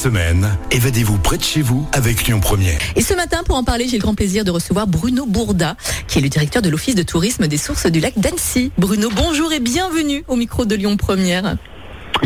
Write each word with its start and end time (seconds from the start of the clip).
semaine, 0.00 0.56
évadez-vous 0.70 1.18
près 1.18 1.36
de 1.36 1.42
chez 1.42 1.60
vous 1.60 1.86
avec 1.92 2.24
Lyon 2.24 2.40
Première. 2.40 2.78
Et 2.96 3.02
ce 3.02 3.12
matin, 3.12 3.42
pour 3.44 3.56
en 3.56 3.64
parler, 3.64 3.86
j'ai 3.86 3.98
le 3.98 4.02
grand 4.02 4.14
plaisir 4.14 4.46
de 4.46 4.50
recevoir 4.50 4.86
Bruno 4.86 5.26
Bourda, 5.26 5.76
qui 6.08 6.18
est 6.18 6.22
le 6.22 6.30
directeur 6.30 6.62
de 6.62 6.70
l'Office 6.70 6.94
de 6.94 7.02
tourisme 7.02 7.46
des 7.48 7.58
sources 7.58 7.84
du 7.84 8.00
lac 8.00 8.18
d'Annecy. 8.18 8.72
Bruno, 8.78 9.10
bonjour 9.14 9.52
et 9.52 9.60
bienvenue 9.60 10.24
au 10.26 10.36
micro 10.36 10.64
de 10.64 10.74
Lyon 10.74 10.96
Première. 10.96 11.58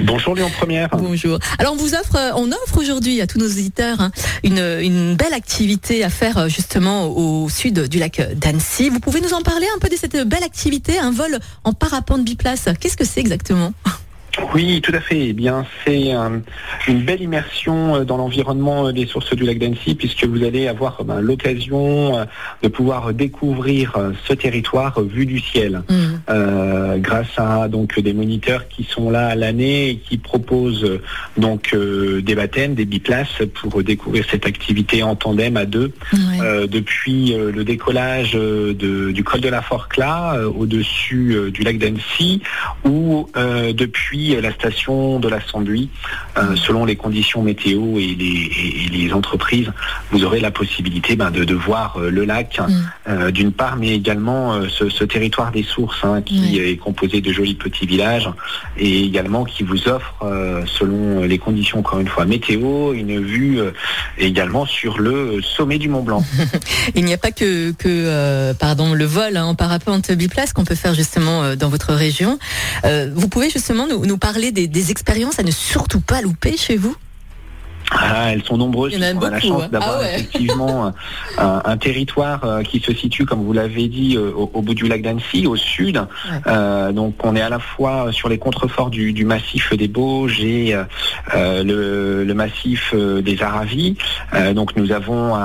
Bonjour 0.05 0.37
Lyon 0.37 0.53
Première. 0.57 0.89
Bonjour. 0.91 1.41
Alors 1.59 1.73
on 1.73 1.77
vous 1.77 1.95
offre, 1.95 2.17
on 2.37 2.47
offre 2.53 2.79
aujourd'hui 2.79 3.21
à 3.21 3.27
tous 3.27 3.39
nos 3.39 3.49
auditeurs 3.49 4.01
hein, 4.01 4.13
une, 4.45 4.61
une, 4.81 5.17
belle 5.17 5.35
activité 5.35 6.05
à 6.05 6.11
faire 6.11 6.49
justement 6.49 7.09
au 7.09 7.49
sud 7.49 7.89
du 7.89 7.99
lac 7.99 8.23
d'Annecy. 8.37 8.89
Vous 8.89 9.01
pouvez 9.01 9.21
nous 9.21 9.35
en 9.35 9.43
parler 9.43 9.67
un 9.75 9.81
peu 9.81 9.89
de 9.89 9.97
cette 9.97 10.17
belle 10.29 10.45
activité, 10.45 11.01
un 11.01 11.11
vol 11.11 11.41
en 11.65 11.73
parapente 11.73 12.25
biplace. 12.25 12.69
Qu'est-ce 12.79 12.97
que 12.97 13.05
c'est 13.05 13.19
exactement? 13.19 13.75
Oui, 14.55 14.81
tout 14.81 14.93
à 14.95 15.01
fait. 15.01 15.29
Eh 15.29 15.33
bien, 15.33 15.65
c'est 15.85 16.13
une 16.89 17.03
belle 17.03 17.23
immersion 17.23 17.97
euh, 17.97 18.05
dans 18.05 18.17
l'environnement 18.17 18.87
euh, 18.87 18.93
des 18.93 19.07
sources 19.07 19.35
du 19.35 19.45
lac 19.45 19.59
d'Annecy, 19.59 19.95
puisque 19.95 20.25
vous 20.25 20.43
allez 20.43 20.69
avoir 20.69 21.01
euh, 21.01 21.05
ben, 21.05 21.21
l'occasion 21.21 22.27
de 22.63 22.69
pouvoir 22.69 23.13
découvrir 23.13 23.97
ce 24.27 24.33
territoire 24.35 25.01
vu 25.03 25.27
du 25.27 25.39
ciel, 25.41 25.83
mmh. 25.89 25.95
Grâce 26.29 27.39
à 27.39 27.69
donc 27.69 27.99
des 27.99 28.13
moniteurs 28.13 28.69
qui 28.69 28.85
sont 28.85 29.11
là 29.11 29.29
à 29.29 29.35
l'année 29.35 29.91
et 29.91 29.97
qui 29.97 30.19
proposent 30.19 31.01
donc 31.37 31.75
des 31.75 32.35
baptêmes, 32.35 32.75
des 32.75 32.85
biplaces 32.85 33.43
pour 33.55 33.83
découvrir 33.83 34.25
cette 34.31 34.47
activité 34.47 35.03
en 35.03 35.17
tandem 35.17 35.57
à 35.57 35.67
deux, 35.67 35.93
depuis 36.69 37.35
le 37.35 37.65
décollage 37.65 38.33
du 38.35 39.25
col 39.25 39.41
de 39.41 39.49
la 39.49 39.63
Forclaz 39.63 40.45
au-dessus 40.57 41.51
du 41.53 41.63
lac 41.63 41.79
d'Annecy, 41.79 42.43
ou 42.85 43.29
depuis 43.35 44.41
la 44.41 44.53
station 44.53 45.19
de 45.19 45.29
la 45.29 45.41
Sanduit, 45.41 45.91
euh, 46.37 46.57
selon 46.57 46.85
les 46.85 46.97
conditions 46.97 47.43
météo 47.43 47.99
et 47.99 48.15
les, 48.15 49.13
entreprises, 49.13 49.71
vous 50.11 50.25
aurez 50.25 50.41
la 50.41 50.51
possibilité 50.51 51.15
ben, 51.15 51.31
de, 51.31 51.55
voir 51.55 51.97
euh, 51.97 52.11
le 52.11 52.25
lac 52.25 52.59
mm. 52.59 52.73
euh, 53.09 53.31
d'une 53.31 53.53
part, 53.53 53.77
mais 53.77 53.91
également 53.91 54.61
ce, 54.69 55.05
territoire 55.05 55.53
des 55.53 55.63
sources 55.63 56.03
hein, 56.03 56.14
qui 56.23 56.59
est 56.59 56.77
composé 56.77 57.21
de 57.21 57.33
jolis 57.33 57.55
petits 57.55 57.87
villages 57.87 58.29
et 58.77 59.05
également 59.05 59.45
qui 59.45 59.63
vous 59.63 59.89
offre, 59.89 60.15
selon 60.67 61.23
les 61.23 61.39
conditions 61.39 61.79
encore 61.79 62.01
une 62.01 62.09
fois 62.09 62.25
météo, 62.25 62.93
une 62.93 63.21
vue 63.21 63.61
également 64.19 64.67
sur 64.67 64.99
le 64.99 65.41
sommet 65.43 65.79
du 65.79 65.89
Mont 65.89 66.03
Blanc. 66.03 66.25
Il 66.95 67.05
n'y 67.05 67.13
a 67.13 67.19
pas 67.19 67.33
que, 67.33 67.73
que 67.73 68.53
pardon, 68.55 68.95
le 68.95 69.05
vol 69.05 69.37
hein, 69.37 69.45
en 69.45 69.55
parapente 69.55 70.11
biplace 70.13 70.53
qu'on 70.53 70.65
peut 70.65 70.75
faire 70.75 70.95
justement 70.95 71.55
dans 71.57 71.69
votre 71.69 71.93
région. 71.95 72.39
vous 72.85 73.29
pouvez 73.29 73.51
justement 73.51 73.87
nous 73.87 74.19
parler 74.19 74.53
des, 74.53 74.91
expériences 74.91 75.39
à 75.39 75.43
ne 75.43 75.51
surtout 75.51 76.01
pas 76.01 76.21
louper 76.21 76.57
chez 76.57 76.77
vous? 76.77 76.95
Ah, 77.91 78.33
elles 78.33 78.43
sont 78.43 78.57
nombreuses. 78.57 78.95
on 78.97 79.03
a, 79.03 79.31
la 79.31 79.41
chance 79.41 79.63
hein. 79.65 79.69
d'avoir 79.71 79.99
ah 80.01 80.09
effectivement 80.15 80.93
un, 81.39 81.77
territoire 81.77 82.45
euh, 82.45 82.63
qui 82.63 82.81
se 82.81 82.95
situe, 82.95 83.25
comme 83.25 83.43
vous 83.43 83.53
l'avez 83.53 83.89
dit, 83.89 84.17
euh, 84.17 84.31
au, 84.33 84.63
bout 84.63 84.75
du 84.75 84.89
lac 84.89 85.03
d'Annecy, 85.03 85.47
au 85.47 85.57
sud. 85.57 86.01
Euh, 86.47 86.93
donc 86.93 87.15
on 87.25 87.37
est 87.37 87.41
à 87.41 87.49
la 87.49 87.59
fois 87.59 88.11
sur 88.13 88.29
les 88.29 88.39
contreforts 88.39 88.91
du, 88.91 89.25
massif 89.25 89.75
des 89.75 89.89
Bauges 89.89 90.43
et 90.43 90.75
le, 91.35 92.33
massif 92.35 92.95
des 92.95 93.43
Aravis. 93.43 93.97
donc 94.55 94.77
nous 94.77 94.93
avons 94.93 95.37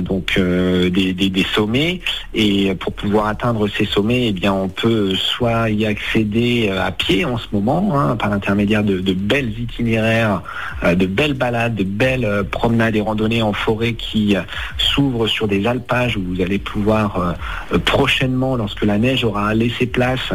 donc 0.00 0.38
des, 0.38 1.46
sommets 1.54 2.00
et 2.34 2.74
pour 2.74 2.92
pouvoir 2.92 3.26
atteindre 3.26 3.68
ces 3.68 3.84
sommets, 3.84 4.28
eh 4.28 4.32
bien 4.32 4.52
on 4.52 4.68
peut 4.68 5.14
soit 5.14 5.70
y 5.70 5.84
accéder 5.84 6.70
à 6.70 6.90
pied 6.90 7.24
en 7.24 7.38
ce 7.38 7.46
moment, 7.52 7.98
hein, 7.98 8.16
par 8.16 8.30
l'intermédiaire 8.30 8.84
de, 8.84 9.00
de, 9.00 9.12
belles 9.12 9.52
itinéraires, 9.58 10.42
de 10.84 11.06
belles 11.06 11.34
balades 11.34 11.77
de 11.78 11.84
belles 11.84 12.24
euh, 12.24 12.42
promenades 12.42 12.96
et 12.96 13.00
randonnées 13.00 13.42
en 13.42 13.52
forêt 13.52 13.94
qui 13.94 14.36
euh, 14.36 14.42
s'ouvrent 14.76 15.28
sur 15.28 15.48
des 15.48 15.66
alpages 15.66 16.16
où 16.16 16.22
vous 16.22 16.42
allez 16.42 16.58
pouvoir 16.58 17.36
euh, 17.72 17.78
prochainement, 17.78 18.56
lorsque 18.56 18.84
la 18.84 18.98
neige 18.98 19.24
aura 19.24 19.54
laissé 19.54 19.86
place, 19.86 20.32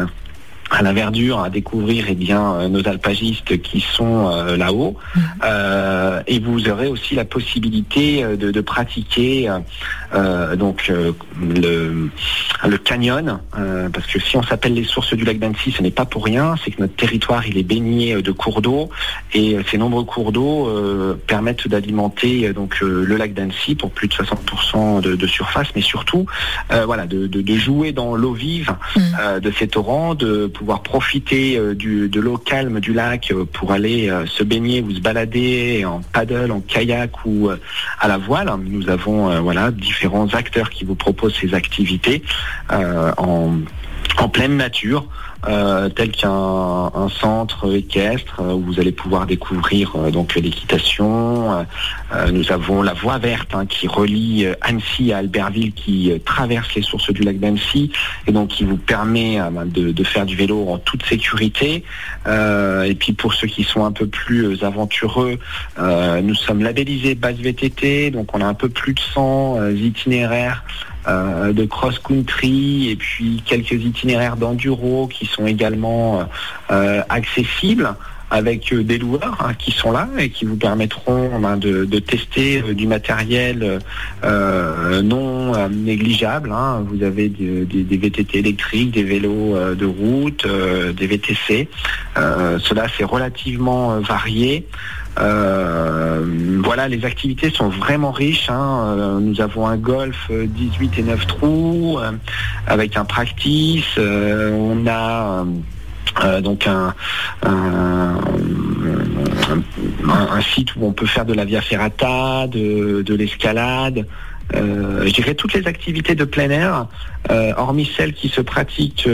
à 0.70 0.82
la 0.82 0.92
verdure, 0.92 1.40
à 1.40 1.50
découvrir 1.50 2.06
eh 2.08 2.14
bien, 2.14 2.68
nos 2.68 2.88
alpagistes 2.88 3.60
qui 3.62 3.80
sont 3.80 4.30
euh, 4.32 4.56
là-haut. 4.56 4.96
Mm. 5.14 5.20
Euh, 5.44 6.20
et 6.26 6.40
vous 6.40 6.68
aurez 6.68 6.88
aussi 6.88 7.14
la 7.14 7.24
possibilité 7.24 8.24
de, 8.24 8.60
pratiquer 8.60 9.50
donc 10.56 10.88
le, 10.88 12.10
le 12.66 12.78
canyon, 12.78 13.40
parce 13.92 14.06
que 14.06 14.18
si 14.18 14.36
on 14.36 14.42
s'appelle 14.42 14.74
les 14.74 14.84
sources 14.84 15.12
du 15.12 15.24
lac 15.24 15.38
d'Annecy, 15.38 15.70
ce 15.76 15.82
n'est 15.82 15.90
pas 15.90 16.06
pour 16.06 16.24
rien, 16.24 16.54
c'est 16.64 16.70
que 16.70 16.80
notre 16.80 16.96
territoire 16.96 17.46
il 17.46 17.58
est 17.58 17.62
baigné 17.62 18.22
de 18.22 18.32
cours 18.32 18.62
d'eau 18.62 18.88
et 19.34 19.56
ces 19.70 19.78
nombreux 19.78 20.04
cours 20.04 20.32
d'eau 20.32 20.68
permettent 21.26 21.68
d'alimenter 21.68 22.52
donc 22.52 22.80
le 22.80 23.16
lac 23.16 23.34
d'Annecy 23.34 23.74
pour 23.74 23.90
plus 23.90 24.08
de 24.08 24.14
60% 24.14 25.00
de, 25.00 25.26
surface, 25.26 25.68
mais 25.74 25.82
surtout 25.82 26.26
voilà 26.70 27.06
de, 27.06 27.26
de, 27.26 27.56
jouer 27.56 27.92
dans 27.92 28.14
l'eau 28.14 28.32
vive 28.32 28.74
mm. 28.96 29.40
de 29.40 29.50
ces 29.50 29.68
torrents, 29.68 30.14
de 30.14 30.46
pouvoir 30.46 30.82
profiter 30.82 31.58
euh, 31.58 31.74
du, 31.74 32.08
de 32.08 32.20
l'eau 32.20 32.38
calme 32.38 32.80
du 32.80 32.92
lac 32.92 33.30
euh, 33.30 33.44
pour 33.44 33.72
aller 33.72 34.08
euh, 34.08 34.26
se 34.26 34.42
baigner 34.42 34.80
ou 34.82 34.94
se 34.94 35.00
balader 35.00 35.84
en 35.84 36.00
paddle, 36.00 36.52
en 36.52 36.60
kayak 36.60 37.24
ou 37.24 37.50
à 38.00 38.08
la 38.08 38.18
voile. 38.18 38.50
Nous 38.64 38.88
avons 38.88 39.40
voilà 39.40 39.70
différents 39.70 40.28
acteurs 40.34 40.70
qui 40.70 40.84
vous 40.84 40.94
proposent 40.94 41.36
ces 41.40 41.54
activités 41.54 42.22
en, 42.70 43.56
en 44.18 44.28
pleine 44.28 44.56
nature. 44.56 45.06
Euh, 45.46 45.90
tel 45.90 46.10
qu'un 46.10 47.08
centre 47.20 47.74
équestre 47.74 48.40
euh, 48.40 48.54
où 48.54 48.60
vous 48.60 48.80
allez 48.80 48.92
pouvoir 48.92 49.26
découvrir 49.26 49.94
euh, 49.94 50.10
donc 50.10 50.34
l'équitation. 50.36 51.66
nous 52.32 52.52
avons 52.52 52.82
la 52.82 52.94
voie 52.94 53.18
verte 53.18 53.54
hein, 53.54 53.66
qui 53.66 53.86
relie 53.86 54.46
Annecy 54.62 55.12
à 55.12 55.18
Albertville, 55.18 55.72
qui 55.72 56.12
traverse 56.24 56.74
les 56.74 56.82
sources 56.82 57.12
du 57.12 57.22
lac 57.22 57.38
d'Annecy 57.38 57.90
et 58.26 58.32
donc 58.32 58.48
qui 58.48 58.64
vous 58.64 58.76
permet 58.76 59.38
ben, 59.50 59.66
de, 59.66 60.04
faire 60.04 60.24
du 60.24 60.36
vélo 60.36 60.68
en 60.68 60.78
toute 60.78 61.04
sécurité. 61.04 61.84
et 62.26 62.94
puis 62.94 63.12
pour 63.12 63.34
ceux 63.34 63.48
qui 63.48 63.64
sont 63.64 63.84
un 63.84 63.92
peu 63.92 64.06
plus 64.06 64.62
aventureux, 64.62 65.38
nous 65.78 66.34
sommes 66.34 66.62
labellisés 66.62 67.14
base 67.14 67.36
VTT, 67.36 68.10
donc 68.10 68.34
on 68.34 68.40
a 68.40 68.46
un 68.46 68.54
peu 68.54 68.68
plus 68.68 68.94
de 68.94 69.00
100 69.00 69.70
itinéraires 69.70 70.64
euh, 71.06 71.52
de 71.52 71.66
cross-country 71.66 72.88
et 72.88 72.96
puis 72.96 73.42
quelques 73.44 73.72
itinéraires 73.72 74.36
d'enduro 74.36 75.06
qui 75.06 75.26
sont 75.26 75.46
également 75.46 76.20
euh, 76.20 76.24
euh, 76.70 77.02
accessibles 77.10 77.94
avec 78.30 78.74
des 78.74 78.96
loueurs 78.96 79.36
hein, 79.40 79.52
qui 79.58 79.70
sont 79.70 79.92
là 79.92 80.08
et 80.18 80.30
qui 80.30 80.46
vous 80.46 80.56
permettront 80.56 81.38
ben, 81.38 81.58
de, 81.58 81.84
tester 81.98 82.62
du 82.62 82.86
matériel 82.86 83.80
non 84.24 85.68
négligeable. 85.68 86.50
Hein. 86.50 86.84
Vous 86.88 87.04
avez 87.04 87.28
des 87.28 87.96
VTT 87.96 88.38
électriques, 88.38 88.92
des 88.92 89.04
vélos 89.04 89.74
de 89.76 89.86
route, 89.86 90.48
des 90.96 91.06
VTC. 91.06 91.68
cela 92.16 92.86
c'est 92.96 93.04
relativement 93.04 94.00
varié. 94.00 94.66
Euh, 95.20 96.60
voilà, 96.64 96.88
les 96.88 97.04
activités 97.04 97.50
sont 97.50 97.68
vraiment 97.68 98.10
riches. 98.10 98.48
Hein. 98.48 98.96
Euh, 98.98 99.20
nous 99.20 99.40
avons 99.40 99.66
un 99.66 99.76
golf 99.76 100.30
18 100.30 100.92
euh, 100.92 101.00
et 101.00 101.02
9 101.02 101.26
trous 101.26 101.98
avec 102.66 102.96
un 102.96 103.04
practice. 103.04 103.98
on 103.98 104.86
a 104.86 105.44
donc 106.42 106.66
un, 106.66 106.94
site 110.54 110.76
où 110.76 110.86
on 110.86 110.92
peut 110.92 111.06
faire 111.06 111.24
de 111.24 111.34
la 111.34 111.44
via 111.44 111.60
ferrata, 111.60 112.46
de 112.48 113.14
l'escalade, 113.14 114.06
euh, 114.54 115.06
je 115.06 115.12
dirais 115.12 115.34
toutes 115.34 115.54
les 115.54 115.66
activités 115.66 116.14
de 116.14 116.24
plein 116.24 116.50
air, 116.50 116.86
hormis 117.56 117.90
celles 117.96 118.12
qui 118.12 118.28
se 118.28 118.40
pratiquent 118.40 119.08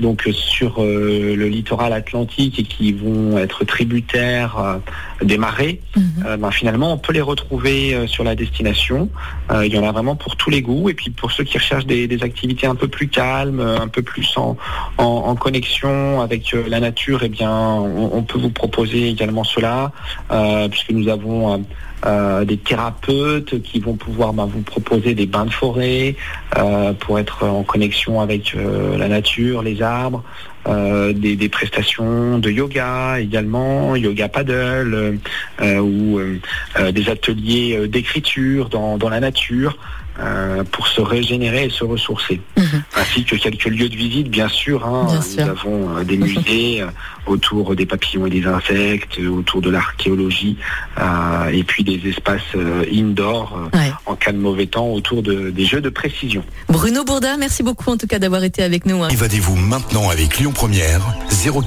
donc 0.00 0.28
sur 0.32 0.80
le 0.80 1.46
littoral 1.46 1.92
atlantique 1.92 2.58
et 2.58 2.62
qui 2.62 2.92
vont 2.92 3.38
être 3.38 3.64
tributaires 3.64 4.80
des 5.22 5.38
marées, 5.38 5.80
mhm. 5.96 6.36
ben, 6.38 6.50
finalement 6.50 6.92
on 6.92 6.98
peut 6.98 7.12
les 7.12 7.20
retrouver 7.20 8.06
sur 8.06 8.24
la 8.24 8.34
destination. 8.34 9.08
il 9.62 9.72
y 9.72 9.78
en 9.78 9.84
a 9.84 9.92
vraiment 9.92 10.16
pour 10.16 10.36
tous 10.36 10.50
les 10.50 10.62
goûts 10.62 10.88
et 10.88 10.94
puis 10.94 11.10
pour 11.10 11.32
ceux 11.32 11.44
qui 11.44 11.58
recherchent 11.58 11.86
des, 11.86 12.22
activités 12.22 12.66
un 12.66 12.74
peu 12.74 12.88
plus 12.88 13.08
calmes, 13.08 13.60
un 13.60 13.88
peu 13.88 14.02
plus 14.02 14.36
en, 14.36 14.56
connexion 15.36 16.20
avec 16.20 16.52
la 16.52 16.80
nature, 16.80 17.20
eh 17.22 17.28
bien 17.28 17.52
on, 17.52 18.10
on, 18.12 18.22
peut 18.22 18.38
vous 18.38 18.50
proposer 18.50 19.08
également 19.08 19.44
cela 19.44 19.92
puisque 20.70 20.90
nous 20.90 21.08
avons 21.08 21.64
euh, 22.06 22.44
des 22.44 22.56
thérapeutes 22.56 23.60
qui 23.62 23.80
vont 23.80 23.94
pouvoir 23.94 24.32
bah, 24.32 24.46
vous 24.48 24.62
proposer 24.62 25.14
des 25.14 25.26
bains 25.26 25.46
de 25.46 25.50
forêt 25.50 26.14
euh, 26.56 26.92
pour 26.92 27.18
être 27.18 27.44
en 27.44 27.64
connexion 27.64 28.20
avec 28.20 28.54
euh, 28.54 28.96
la 28.96 29.08
nature, 29.08 29.62
les 29.62 29.82
arbres. 29.82 29.87
Des, 31.14 31.48
prestations 31.48 32.38
de 32.38 32.50
yoga 32.50 33.20
également, 33.20 33.96
yoga 33.96 34.28
paddle, 34.28 35.18
ou 35.60 36.20
des 36.92 37.08
ateliers 37.08 37.88
d'écriture 37.88 38.68
dans, 38.68 38.98
dans 38.98 39.08
la 39.08 39.20
nature. 39.20 39.78
Euh, 40.20 40.64
pour 40.72 40.88
se 40.88 41.00
régénérer 41.00 41.66
et 41.66 41.70
se 41.70 41.84
ressourcer. 41.84 42.40
Mhm. 42.56 42.82
Ainsi 42.96 43.24
que 43.24 43.36
quelques 43.36 43.66
lieux 43.66 43.88
de 43.88 43.94
visite, 43.94 44.28
bien 44.28 44.48
sûr. 44.48 44.84
Hein. 44.84 45.06
Nous 45.06 45.40
avons 45.40 45.96
euh, 45.96 46.02
des 46.02 46.16
musées 46.16 46.80
euh, 46.82 46.86
autour 47.26 47.76
des 47.76 47.86
papillons 47.86 48.26
et 48.26 48.30
des 48.30 48.44
insectes, 48.44 49.20
autour 49.20 49.60
de 49.60 49.70
l'archéologie, 49.70 50.56
et 51.52 51.62
puis 51.62 51.84
des 51.84 52.00
espaces 52.08 52.40
indoor 52.92 53.70
en 54.06 54.16
cas 54.16 54.32
de 54.32 54.38
mauvais 54.38 54.66
temps 54.66 54.88
autour 54.88 55.22
de, 55.22 55.50
des 55.50 55.66
jeux 55.66 55.82
de 55.82 55.90
précision. 55.90 56.42
Bruno 56.68 57.04
Bourda, 57.04 57.36
merci 57.36 57.62
beaucoup 57.62 57.90
en 57.90 57.98
tout 57.98 58.06
cas 58.06 58.18
d'avoir 58.18 58.42
été 58.44 58.62
avec 58.62 58.86
nous. 58.86 59.02
Hein. 59.02 59.08
Évadez-vous 59.10 59.56
maintenant 59.56 60.08
avec 60.08 60.38
Lyon 60.38 60.52
Première, 60.52 61.02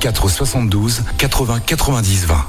04 0.02 0.30
72 0.30 1.04
80 1.20 1.60
90 1.60 2.26
20. 2.26 2.36